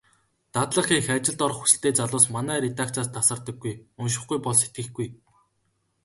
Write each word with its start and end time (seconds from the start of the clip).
Дадлага 0.55 0.87
хийх, 0.89 1.07
ажилд 1.15 1.39
орох 1.45 1.59
хүсэлтэй 1.61 1.93
залуус 1.99 2.25
манай 2.35 2.57
редакцаас 2.65 3.09
тасардаггүй. 3.15 3.73
УНШИХГҮЙ 4.01 4.37
БОЛ 4.43 4.55
СЭТГЭХГҮЙ. 4.61 5.07